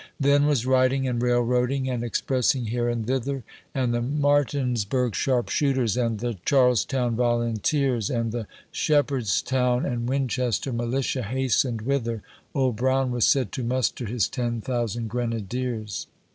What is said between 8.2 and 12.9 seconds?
the Sjiepherdstown and Winchester Militia hastened whither Old